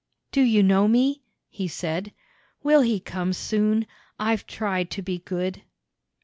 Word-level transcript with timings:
"Do 0.31 0.41
you 0.41 0.63
know 0.63 0.87
me?" 0.87 1.21
he 1.47 1.67
said. 1.67 2.11
"Will 2.63 2.81
He 2.81 2.99
come 2.99 3.33
soon? 3.33 3.85
I've 4.19 4.47
tried 4.47 4.89
to 4.89 5.03
be 5.03 5.19
good." 5.19 5.61